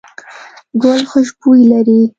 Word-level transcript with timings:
ګل 0.83 1.01
خوشبويي 1.09 1.63
لري. 1.71 1.99